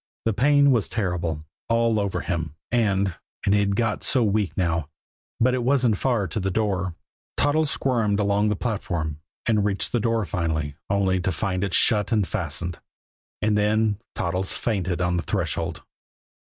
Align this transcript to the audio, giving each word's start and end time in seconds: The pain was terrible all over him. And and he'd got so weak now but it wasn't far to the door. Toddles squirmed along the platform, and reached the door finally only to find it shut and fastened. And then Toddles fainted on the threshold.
The 0.25 0.33
pain 0.33 0.71
was 0.71 0.89
terrible 0.89 1.45
all 1.69 1.99
over 1.99 2.21
him. 2.21 2.55
And 2.71 3.13
and 3.45 3.53
he'd 3.53 3.75
got 3.75 4.03
so 4.03 4.23
weak 4.23 4.57
now 4.57 4.89
but 5.39 5.53
it 5.53 5.61
wasn't 5.61 5.99
far 5.99 6.27
to 6.29 6.39
the 6.39 6.49
door. 6.49 6.95
Toddles 7.37 7.69
squirmed 7.69 8.19
along 8.19 8.49
the 8.49 8.55
platform, 8.55 9.19
and 9.45 9.63
reached 9.63 9.91
the 9.91 9.99
door 9.99 10.25
finally 10.25 10.75
only 10.89 11.19
to 11.19 11.31
find 11.31 11.63
it 11.63 11.75
shut 11.75 12.11
and 12.11 12.27
fastened. 12.27 12.79
And 13.43 13.55
then 13.55 13.99
Toddles 14.15 14.53
fainted 14.53 15.01
on 15.01 15.17
the 15.17 15.21
threshold. 15.21 15.83